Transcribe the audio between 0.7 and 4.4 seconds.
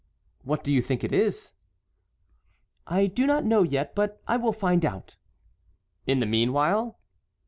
you think it is?" "I do not know yet; but I